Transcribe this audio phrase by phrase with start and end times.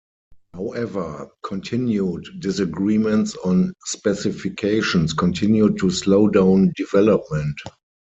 [0.55, 7.59] However, continued disagreements on specifications continued to slow down development.